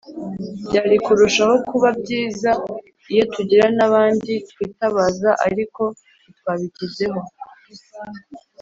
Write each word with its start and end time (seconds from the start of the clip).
Byari 0.67 0.97
kurushaho 1.05 1.55
kuba 1.69 1.89
byiza 2.01 2.49
iyo 3.13 3.23
tugira 3.33 3.65
n'abandi 3.77 4.31
twitabaza, 4.49 5.29
ariko 5.47 5.81
ntitwabigizeho 6.21 7.19